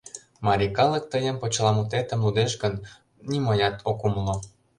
[0.45, 2.73] Марий калык тыйын почеламутетым лудеш гын,
[3.29, 4.35] нимаят ок умыло...